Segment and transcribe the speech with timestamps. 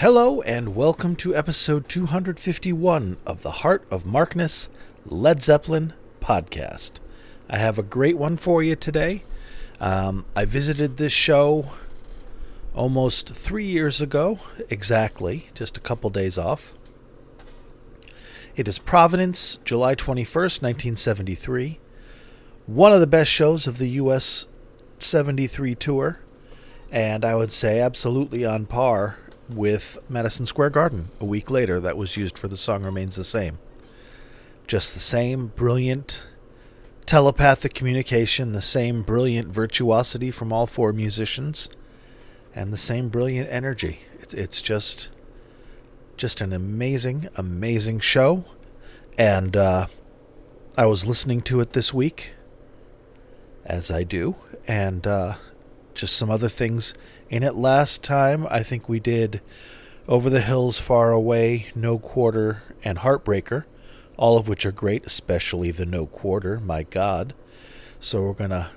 [0.00, 4.70] Hello, and welcome to episode 251 of the Heart of Markness
[5.04, 5.92] Led Zeppelin
[6.22, 6.92] podcast.
[7.50, 9.24] I have a great one for you today.
[9.78, 11.72] Um, I visited this show
[12.74, 14.38] almost three years ago,
[14.70, 16.72] exactly, just a couple days off.
[18.56, 21.78] It is Providence, July 21st, 1973.
[22.64, 24.46] One of the best shows of the US
[24.98, 26.20] 73 tour,
[26.90, 29.18] and I would say absolutely on par
[29.54, 33.24] with Madison Square Garden a week later that was used for The Song Remains the
[33.24, 33.58] Same.
[34.66, 36.22] Just the same brilliant
[37.06, 41.68] telepathic communication, the same brilliant virtuosity from all four musicians,
[42.54, 44.00] and the same brilliant energy.
[44.20, 45.08] It's, it's just
[46.16, 48.44] just an amazing, amazing show.
[49.16, 49.86] And uh,
[50.76, 52.32] I was listening to it this week,
[53.64, 54.36] as I do,
[54.68, 55.36] and uh,
[55.94, 56.92] just some other things
[57.30, 57.54] in it.
[57.54, 59.40] Last time, I think we did
[60.06, 63.64] Over the Hills, Far Away, No Quarter, and Heartbreaker,
[64.16, 67.32] all of which are great, especially the No Quarter, my God.
[68.00, 68.70] So we're going to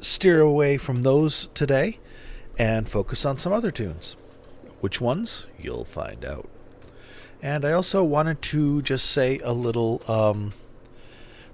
[0.00, 1.98] steer away from those today
[2.58, 4.16] and focus on some other tunes.
[4.80, 5.46] Which ones?
[5.58, 6.48] You'll find out.
[7.42, 10.02] And I also wanted to just say a little.
[10.08, 10.52] Um,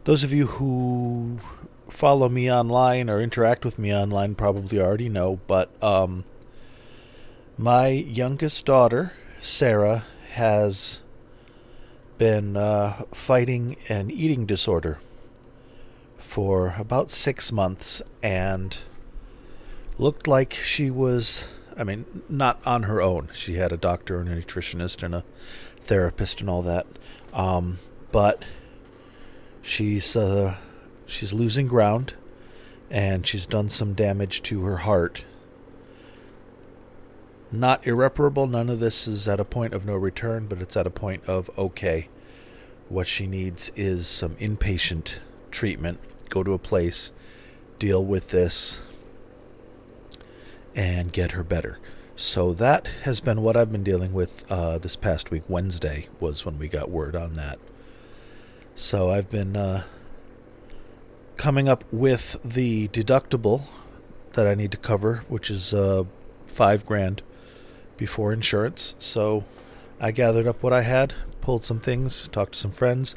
[0.04, 1.38] those of you who
[1.88, 6.24] follow me online or interact with me online probably already know, but um,
[7.58, 11.02] my youngest daughter, Sarah, has
[12.18, 14.98] been uh, fighting an eating disorder
[16.18, 18.78] for about six months and
[19.98, 23.28] looked like she was, I mean, not on her own.
[23.32, 25.24] She had a doctor and a nutritionist and a
[25.80, 26.86] therapist and all that.
[27.32, 27.78] Um,
[28.10, 28.44] but
[29.60, 30.56] she's uh,
[31.06, 32.14] she's losing ground,
[32.90, 35.24] and she's done some damage to her heart.
[37.52, 38.46] Not irreparable.
[38.46, 41.22] None of this is at a point of no return, but it's at a point
[41.26, 42.08] of okay.
[42.88, 45.18] What she needs is some inpatient
[45.50, 46.00] treatment.
[46.30, 47.12] Go to a place,
[47.78, 48.80] deal with this,
[50.74, 51.78] and get her better.
[52.16, 55.42] So that has been what I've been dealing with uh, this past week.
[55.46, 57.58] Wednesday was when we got word on that.
[58.74, 59.84] So I've been uh,
[61.36, 63.64] coming up with the deductible
[64.32, 66.04] that I need to cover, which is uh,
[66.46, 67.22] five grand
[67.96, 68.94] before insurance.
[68.98, 69.44] So
[70.00, 73.14] I gathered up what I had, pulled some things, talked to some friends,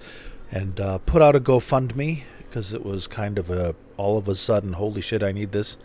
[0.52, 4.36] and uh, put out a GoFundMe because it was kind of a all of a
[4.36, 5.78] sudden, holy shit, I need this.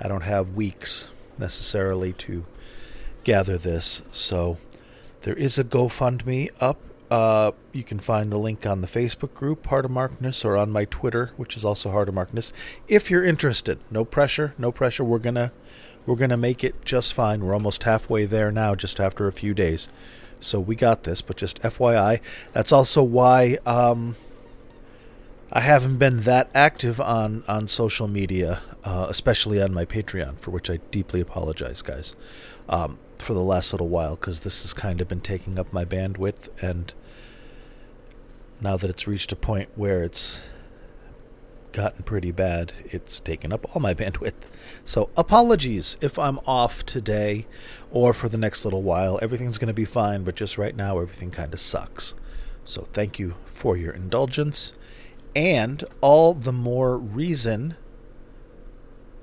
[0.00, 2.44] I don't have weeks necessarily to
[3.24, 4.02] gather this.
[4.12, 4.58] So
[5.22, 6.78] there is a GoFundMe up.
[7.10, 10.70] Uh, you can find the link on the Facebook group, Heart of Markness, or on
[10.70, 12.52] my Twitter, which is also Heart of Markness.
[12.88, 15.04] If you're interested, no pressure, no pressure.
[15.04, 15.52] We're gonna
[16.06, 17.44] we're gonna make it just fine.
[17.44, 19.88] We're almost halfway there now, just after a few days.
[20.40, 22.20] So we got this, but just FYI,
[22.52, 24.16] that's also why um,
[25.52, 30.50] I haven't been that active on on social media, uh, especially on my Patreon, for
[30.50, 32.14] which I deeply apologize, guys,
[32.68, 35.84] um, for the last little while, because this has kind of been taking up my
[35.84, 36.92] bandwidth, and
[38.60, 40.40] now that it's reached a point where it's
[41.72, 44.34] gotten pretty bad, it's taken up all my bandwidth.
[44.84, 47.46] So apologies if I'm off today
[47.90, 49.18] or for the next little while.
[49.22, 52.14] Everything's going to be fine, but just right now, everything kind of sucks.
[52.64, 54.72] So thank you for your indulgence
[55.34, 57.76] and all the more reason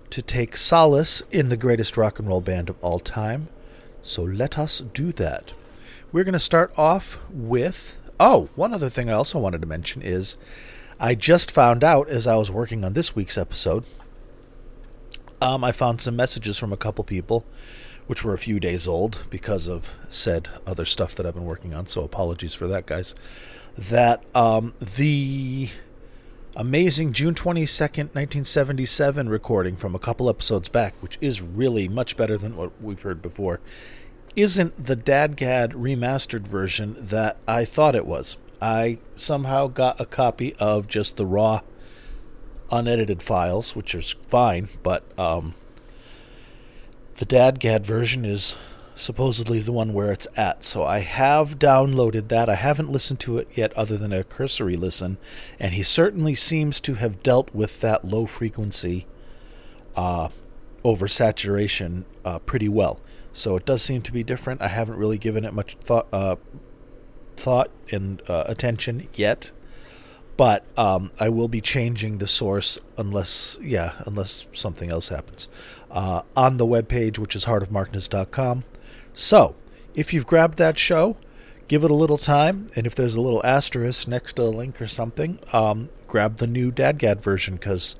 [0.09, 3.47] to take solace in the greatest rock and roll band of all time.
[4.01, 5.53] So let us do that.
[6.11, 7.95] We're going to start off with.
[8.19, 10.35] Oh, one other thing I also wanted to mention is
[11.01, 13.85] I just found out as I was working on this week's episode.
[15.41, 17.45] Um, I found some messages from a couple people,
[18.07, 21.73] which were a few days old because of said other stuff that I've been working
[21.73, 21.87] on.
[21.87, 23.15] So apologies for that, guys.
[23.77, 25.69] That um, the
[26.53, 32.37] amazing June 22nd, 1977 recording from a couple episodes back, which is really much better
[32.37, 33.61] than what we've heard before,
[34.35, 38.35] isn't the DADGAD remastered version that I thought it was.
[38.61, 41.61] I somehow got a copy of just the raw,
[42.71, 45.53] unedited files, which is fine, but um,
[47.15, 48.55] the DADGAD version is
[48.95, 50.63] supposedly the one where it's at.
[50.63, 52.49] So I have downloaded that.
[52.49, 55.17] I haven't listened to it yet, other than a cursory listen,
[55.59, 59.07] and he certainly seems to have dealt with that low frequency
[59.95, 60.29] uh,
[60.83, 62.99] oversaturation uh, pretty well.
[63.31, 64.61] So it does seem to be different.
[64.61, 66.35] I haven't really given it much thought, uh,
[67.39, 69.51] thought and uh, attention yet,
[70.37, 75.47] but um, I will be changing the source unless, yeah, unless something else happens.
[75.91, 78.63] Uh, on the webpage, which is heartofmarkness.com,
[79.13, 79.55] so,
[79.95, 81.17] if you've grabbed that show,
[81.67, 84.81] give it a little time, and if there's a little asterisk next to a link
[84.81, 87.97] or something, um, grab the new Dadgad version because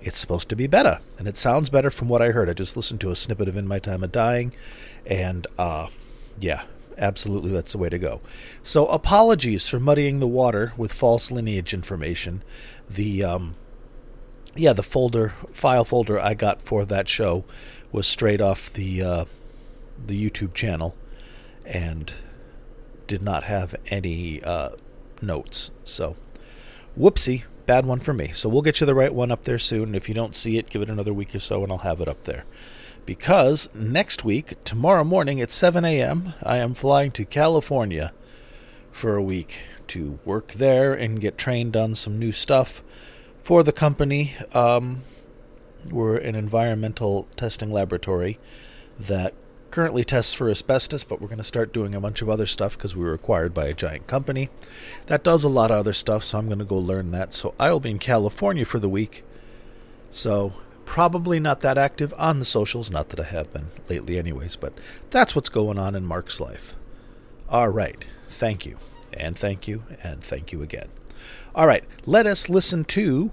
[0.00, 2.48] it's supposed to be better, and it sounds better from what I heard.
[2.48, 4.54] I just listened to a snippet of "In My Time of Dying,"
[5.04, 5.88] and uh,
[6.38, 6.62] yeah,
[7.00, 8.20] absolutely, that's the way to go.
[8.62, 12.42] So, apologies for muddying the water with false lineage information.
[12.88, 13.56] The um,
[14.54, 17.44] yeah, the folder file folder I got for that show
[17.90, 19.24] was straight off the uh,
[20.06, 20.94] the YouTube channel,
[21.64, 22.12] and
[23.06, 24.70] did not have any uh,
[25.20, 25.70] notes.
[25.84, 26.16] So,
[26.98, 28.32] whoopsie, bad one for me.
[28.32, 29.94] So we'll get you the right one up there soon.
[29.94, 32.08] If you don't see it, give it another week or so, and I'll have it
[32.08, 32.44] up there.
[33.10, 38.12] Because next week, tomorrow morning at 7 a.m., I am flying to California
[38.92, 42.84] for a week to work there and get trained on some new stuff
[43.36, 44.36] for the company.
[44.52, 45.02] Um,
[45.90, 48.38] we're an environmental testing laboratory
[48.96, 49.34] that
[49.72, 52.78] currently tests for asbestos, but we're going to start doing a bunch of other stuff
[52.78, 54.50] because we were acquired by a giant company
[55.06, 56.22] that does a lot of other stuff.
[56.22, 57.34] So I'm going to go learn that.
[57.34, 59.24] So I will be in California for the week.
[60.12, 60.52] So
[60.90, 64.56] probably not that active on the socials, not that I have been lately, anyways.
[64.56, 64.72] But
[65.10, 66.74] that's what's going on in Mark's life.
[67.48, 68.04] All right.
[68.28, 68.76] Thank you.
[69.12, 69.84] And thank you.
[70.02, 70.88] And thank you again.
[71.54, 71.84] All right.
[72.06, 73.30] Let us listen to.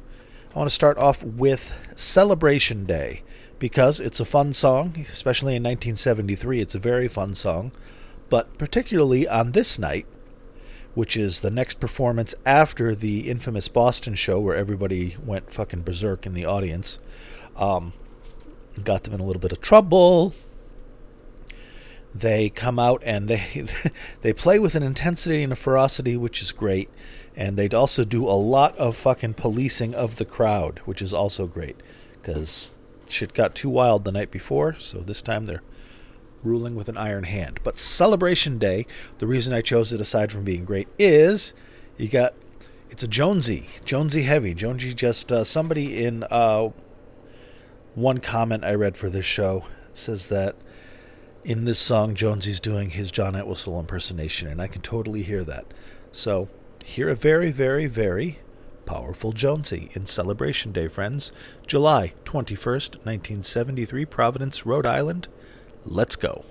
[0.54, 3.24] I want to start off with Celebration Day
[3.58, 6.62] because it's a fun song, especially in 1973.
[6.62, 7.72] It's a very fun song.
[8.30, 10.06] But particularly on this night,
[10.94, 16.28] which is the next performance after the infamous Boston show where everybody went fucking berserk
[16.28, 17.00] in the audience,
[17.58, 17.94] um,
[18.84, 20.34] got them in a little bit of trouble.
[22.14, 23.68] They come out and they
[24.22, 26.90] they play with an intensity and a ferocity which is great,
[27.36, 31.46] and they'd also do a lot of fucking policing of the crowd, which is also
[31.46, 31.78] great
[32.22, 32.76] because
[33.08, 35.64] shit got too wild the night before, so this time they're
[36.44, 37.60] ruling with an iron hand.
[37.64, 38.86] But Celebration Day,
[39.20, 41.54] the reason I chose it aside from being great is
[41.98, 42.34] you got
[42.90, 44.54] it's a Jonesy, Jonesy heavy.
[44.54, 46.70] Jonesy just uh, somebody in uh,
[47.98, 49.66] one comment I read for this show
[49.96, 50.56] says that
[51.44, 55.66] in this song Jonesy's doing his John Entwistle impersonation, and I can totally hear that.
[56.12, 56.48] So
[56.86, 58.38] hear a very, very, very
[58.86, 61.32] Powerful Jonesy in Celebration Day, friends.
[61.66, 65.28] July 21st, 1973, Providence, Rhode Island.
[65.84, 66.46] Let's go.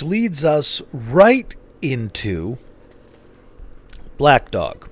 [0.00, 2.56] Leads us right into
[4.16, 4.88] Black Dog.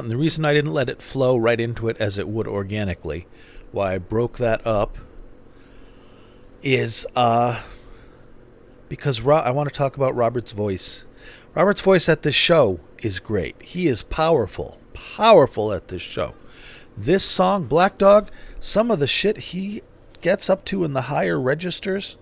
[0.00, 3.26] And the reason I didn't let it flow right into it as it would organically,
[3.72, 4.96] why I broke that up,
[6.62, 7.60] is uh,
[8.88, 11.04] because Ro- I want to talk about Robert's voice.
[11.54, 13.60] Robert's voice at this show is great.
[13.60, 16.34] He is powerful, powerful at this show.
[16.96, 19.82] This song, Black Dog, some of the shit he
[20.20, 22.16] gets up to in the higher registers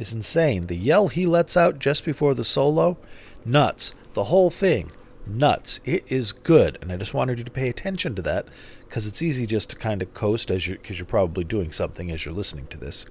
[0.00, 0.66] is insane.
[0.66, 2.96] The yell he lets out just before the solo,
[3.44, 3.92] nuts.
[4.14, 4.90] The whole thing,
[5.26, 5.80] nuts.
[5.84, 8.48] It is good, and I just wanted you to pay attention to that
[8.88, 12.10] because it's easy just to kind of coast as you because you're probably doing something
[12.10, 13.06] as you're listening to this.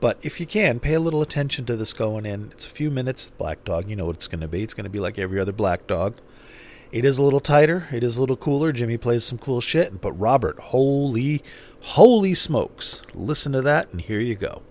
[0.00, 2.50] But if you can, pay a little attention to this going in.
[2.52, 3.30] It's a few minutes.
[3.30, 4.62] Black Dog, you know what it's going to be.
[4.62, 6.16] It's going to be like every other Black Dog.
[6.90, 7.86] It is a little tighter.
[7.92, 8.72] It is a little cooler.
[8.72, 10.00] Jimmy plays some cool shit.
[10.00, 11.44] But Robert, holy,
[11.80, 13.02] holy smokes.
[13.14, 14.62] Listen to that, and here you go.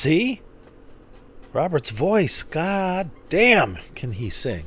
[0.00, 0.40] See?
[1.52, 4.64] Robert's voice, god damn, can he sing?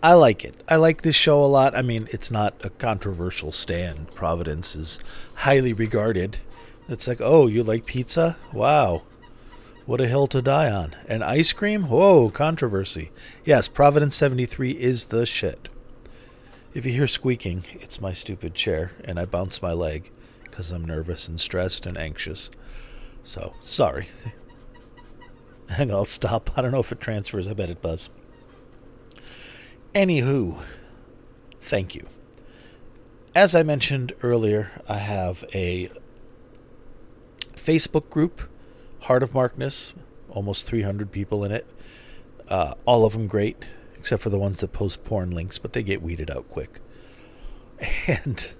[0.00, 0.62] I like it.
[0.68, 1.74] I like this show a lot.
[1.74, 4.14] I mean, it's not a controversial stand.
[4.14, 5.00] Providence is
[5.34, 6.38] highly regarded.
[6.88, 8.36] It's like, oh, you like pizza?
[8.52, 9.02] Wow.
[9.86, 10.94] What a hill to die on.
[11.08, 11.88] And ice cream?
[11.88, 13.10] Whoa, controversy.
[13.44, 15.68] Yes, Providence 73 is the shit.
[16.74, 20.12] If you hear squeaking, it's my stupid chair, and I bounce my leg
[20.44, 22.52] because I'm nervous and stressed and anxious.
[23.24, 24.08] So, sorry.
[25.70, 26.50] Hang on, I'll stop.
[26.56, 27.48] I don't know if it transfers.
[27.48, 28.10] I bet it does.
[29.94, 30.60] Anywho,
[31.60, 32.06] thank you.
[33.34, 35.90] As I mentioned earlier, I have a
[37.54, 38.42] Facebook group,
[39.00, 39.94] Heart of Markness,
[40.28, 41.66] almost 300 people in it.
[42.48, 43.64] Uh, all of them great,
[43.96, 46.80] except for the ones that post porn links, but they get weeded out quick.
[48.06, 48.54] And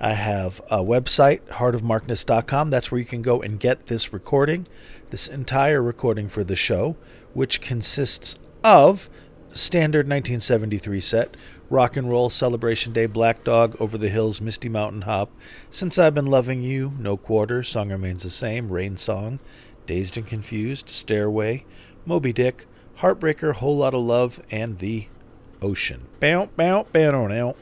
[0.00, 2.70] I have a website, heartofmarkness.com.
[2.70, 4.66] That's where you can go and get this recording,
[5.10, 6.96] this entire recording for the show,
[7.32, 9.08] which consists of
[9.50, 11.36] standard 1973 set
[11.70, 15.30] rock and roll celebration day black dog over the hills misty mountain hop
[15.70, 19.38] since i've been loving you no quarter song remains the same rain song
[19.86, 21.64] dazed and confused stairway
[22.04, 22.66] moby dick
[22.98, 25.06] heartbreaker whole lot of love and the
[25.62, 27.54] ocean bow bow bow now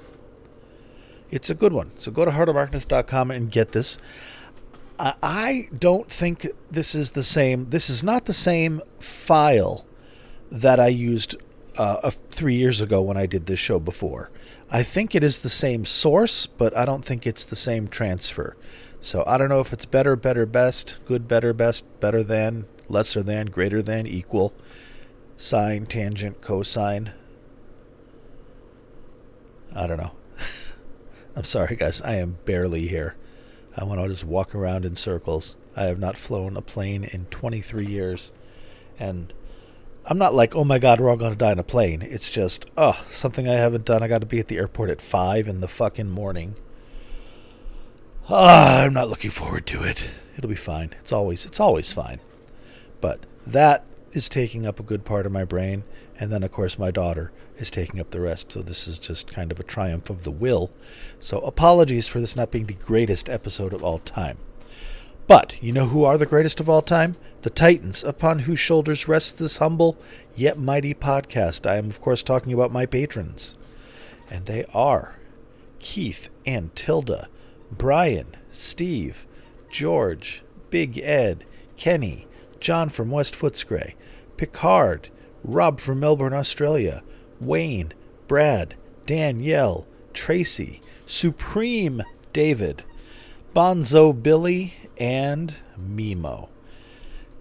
[1.32, 3.98] it's a good one so go to heartofmarkness.com and get this
[4.98, 7.70] I don't think this is the same.
[7.70, 9.84] This is not the same file
[10.50, 11.36] that I used
[11.76, 14.30] uh, three years ago when I did this show before.
[14.70, 18.56] I think it is the same source, but I don't think it's the same transfer.
[19.00, 23.22] So I don't know if it's better, better, best, good, better, best, better than, lesser
[23.22, 24.52] than, greater than, equal,
[25.36, 27.12] sine, tangent, cosine.
[29.74, 30.12] I don't know.
[31.34, 32.02] I'm sorry, guys.
[32.02, 33.16] I am barely here.
[33.76, 35.56] I want to just walk around in circles.
[35.74, 38.32] I have not flown a plane in 23 years.
[38.98, 39.32] And
[40.04, 42.02] I'm not like, oh my god, we're all going to die in a plane.
[42.02, 44.02] It's just, oh, something I haven't done.
[44.02, 46.56] I got to be at the airport at 5 in the fucking morning.
[48.28, 50.10] Ah, I'm not looking forward to it.
[50.36, 50.94] It'll be fine.
[51.00, 52.20] It's always it's always fine.
[53.00, 55.84] But that is taking up a good part of my brain,
[56.22, 58.52] and then of course my daughter is taking up the rest.
[58.52, 60.70] So this is just kind of a triumph of the will.
[61.18, 64.38] So apologies for this not being the greatest episode of all time.
[65.26, 67.16] But you know who are the greatest of all time?
[67.42, 69.98] The Titans, upon whose shoulders rests this humble
[70.36, 71.68] yet mighty podcast.
[71.68, 73.56] I am, of course, talking about my patrons.
[74.30, 75.16] And they are
[75.80, 77.28] Keith and Tilda,
[77.72, 79.26] Brian, Steve,
[79.70, 81.44] George, Big Ed,
[81.76, 82.28] Kenny,
[82.60, 83.94] John from West Footscray,
[84.36, 85.08] Picard,
[85.44, 87.02] Rob from Melbourne, Australia,
[87.40, 87.92] Wayne,
[88.28, 88.74] Brad,
[89.06, 92.02] Danielle, Tracy, Supreme
[92.32, 92.84] David,
[93.54, 96.48] Bonzo Billy, and Mimo.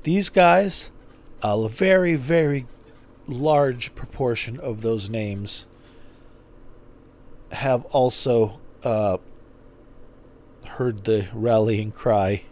[0.04, 0.90] These guys,
[1.44, 2.66] a very, very
[3.28, 5.66] large proportion of those names
[7.52, 9.18] have also uh,
[10.66, 12.44] heard the rallying cry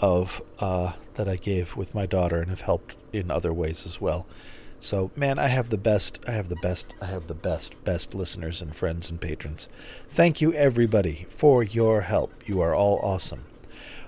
[0.00, 4.00] of uh, that I gave with my daughter and have helped in other ways as
[4.00, 4.26] well.
[4.78, 8.14] So, man, I have the best, I have the best, I have the best, best
[8.14, 9.68] listeners and friends and patrons.
[10.10, 12.32] Thank you, everybody, for your help.
[12.46, 13.46] You are all awesome.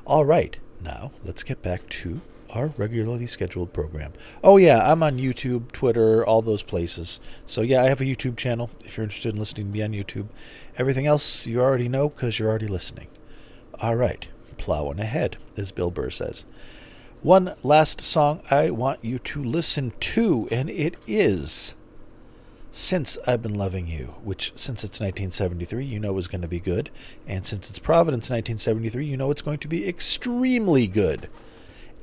[0.07, 4.13] All right, now let's get back to our regularly scheduled program.
[4.45, 7.21] Oh, yeah, I'm on YouTube, Twitter, all those places.
[7.47, 9.93] So, yeah, I have a YouTube channel if you're interested in listening to me on
[9.93, 10.29] YouTube.
[10.77, 13.09] Everything else you already know because you're already listening.
[13.81, 14.29] All right,
[14.59, 16.45] plowing ahead, as Bill Burr says.
[17.23, 21.75] One last song I want you to listen to, and it is
[22.71, 26.61] Since I've Been Loving You, which, since it's 1973, you know is going to be
[26.61, 26.91] good.
[27.27, 31.29] And since it's Providence 1973, you know it's going to be extremely good.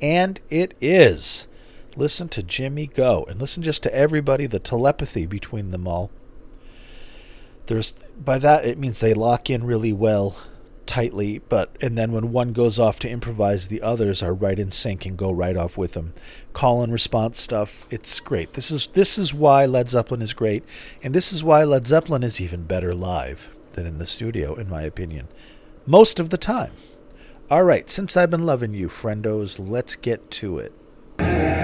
[0.01, 1.47] And it is.
[1.95, 6.11] Listen to Jimmy go, and listen just to everybody, the telepathy between them all.
[7.67, 10.35] There's by that it means they lock in really well
[10.85, 14.71] tightly, but and then when one goes off to improvise, the others are right in
[14.71, 16.13] sync and go right off with them.
[16.53, 18.53] Call and response stuff, it's great.
[18.53, 20.63] This is this is why Led Zeppelin is great,
[21.03, 24.69] and this is why Led Zeppelin is even better live than in the studio, in
[24.69, 25.27] my opinion.
[25.85, 26.71] Most of the time.
[27.51, 31.54] All right, since I've been loving you, friendos, let's get to it.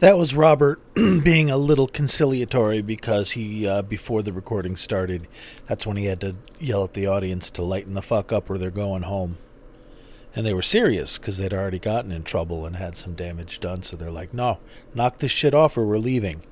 [0.00, 5.26] That was Robert being a little conciliatory because he, uh, before the recording started,
[5.66, 8.58] that's when he had to yell at the audience to lighten the fuck up or
[8.58, 9.38] they're going home.
[10.36, 13.82] And they were serious because they'd already gotten in trouble and had some damage done.
[13.82, 14.58] So they're like, no,
[14.94, 16.42] knock this shit off or we're leaving.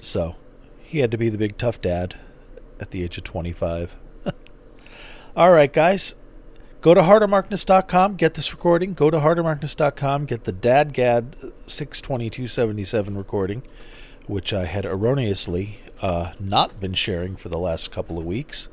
[0.00, 0.36] So
[0.82, 2.16] he had to be the big tough dad
[2.80, 3.96] at the age of 25.
[5.36, 6.14] All right, guys.
[6.84, 8.92] Go to hardermarkness.com, get this recording.
[8.92, 13.62] Go to hardermarkness.com, get the DadGad 62277 recording,
[14.26, 18.68] which I had erroneously uh, not been sharing for the last couple of weeks,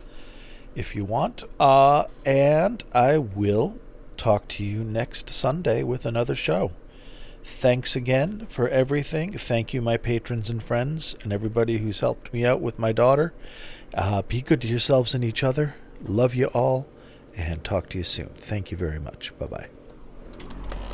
[0.76, 1.46] if you want.
[1.58, 3.78] Uh, and I will
[4.18, 6.74] talk to you next Sunday with another show.
[7.46, 9.38] Thanks again for everything.
[9.38, 13.32] Thank you, my patrons and friends, and everybody who's helped me out with my daughter.
[13.94, 15.76] Uh, be good to yourselves and each other.
[16.04, 16.88] Love you all
[17.36, 18.30] and talk to you soon.
[18.38, 19.38] Thank you very much.
[19.38, 19.68] Bye bye.